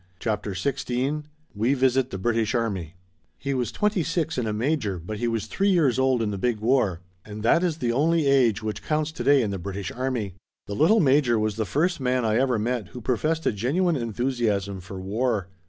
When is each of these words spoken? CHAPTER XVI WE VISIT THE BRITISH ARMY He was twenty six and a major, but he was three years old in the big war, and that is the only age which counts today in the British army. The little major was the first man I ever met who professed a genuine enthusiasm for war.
CHAPTER 0.19 0.53
XVI 0.55 1.25
WE 1.53 1.75
VISIT 1.75 2.09
THE 2.09 2.17
BRITISH 2.17 2.55
ARMY 2.55 2.95
He 3.37 3.53
was 3.53 3.71
twenty 3.71 4.01
six 4.01 4.35
and 4.39 4.47
a 4.47 4.51
major, 4.51 4.97
but 4.97 5.19
he 5.19 5.27
was 5.27 5.45
three 5.45 5.69
years 5.69 5.99
old 5.99 6.23
in 6.23 6.31
the 6.31 6.39
big 6.39 6.57
war, 6.59 7.01
and 7.23 7.43
that 7.43 7.61
is 7.63 7.77
the 7.77 7.91
only 7.91 8.25
age 8.25 8.63
which 8.63 8.81
counts 8.81 9.11
today 9.11 9.43
in 9.43 9.51
the 9.51 9.59
British 9.59 9.91
army. 9.91 10.33
The 10.65 10.73
little 10.73 11.01
major 11.01 11.37
was 11.37 11.55
the 11.55 11.65
first 11.69 11.99
man 11.99 12.25
I 12.25 12.37
ever 12.37 12.57
met 12.57 12.87
who 12.87 12.99
professed 13.01 13.45
a 13.45 13.51
genuine 13.51 13.95
enthusiasm 13.95 14.79
for 14.79 14.99
war. 14.99 15.49